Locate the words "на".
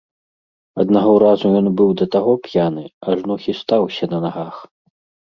4.15-4.23